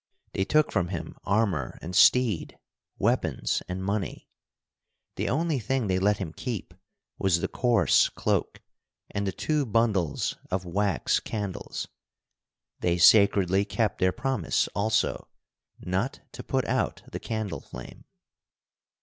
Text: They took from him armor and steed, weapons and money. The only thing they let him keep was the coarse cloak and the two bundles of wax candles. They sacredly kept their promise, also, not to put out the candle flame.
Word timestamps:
They 0.33 0.45
took 0.45 0.71
from 0.71 0.87
him 0.87 1.15
armor 1.25 1.77
and 1.79 1.95
steed, 1.95 2.57
weapons 2.97 3.61
and 3.69 3.83
money. 3.83 4.27
The 5.15 5.29
only 5.29 5.59
thing 5.59 5.85
they 5.85 5.99
let 5.99 6.17
him 6.17 6.33
keep 6.33 6.73
was 7.19 7.39
the 7.39 7.47
coarse 7.47 8.09
cloak 8.09 8.61
and 9.11 9.27
the 9.27 9.31
two 9.31 9.63
bundles 9.63 10.37
of 10.49 10.65
wax 10.65 11.19
candles. 11.19 11.87
They 12.79 12.97
sacredly 12.97 13.63
kept 13.63 13.99
their 13.99 14.11
promise, 14.11 14.67
also, 14.69 15.27
not 15.79 16.19
to 16.31 16.41
put 16.41 16.65
out 16.65 17.03
the 17.11 17.19
candle 17.19 17.59
flame. 17.61 18.05